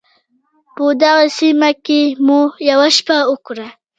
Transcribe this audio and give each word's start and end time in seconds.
په 0.75 0.85
دغې 1.01 1.27
سیمه 1.39 1.69
کې 1.85 2.01
مو 2.25 2.39
یوه 2.69 2.87
شپه 2.97 3.17
وکړه. 3.31 3.67